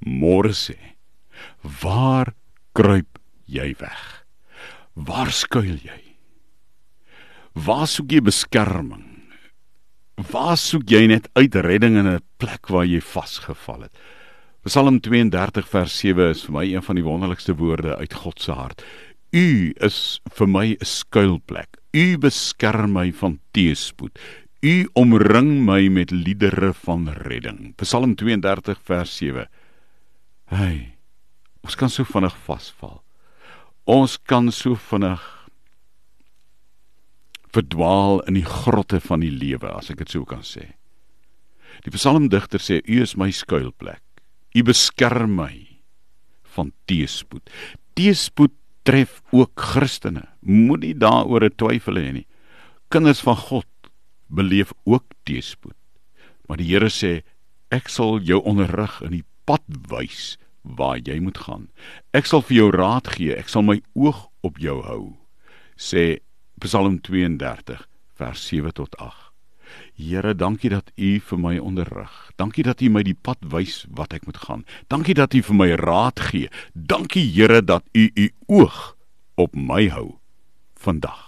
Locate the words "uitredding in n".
11.34-12.22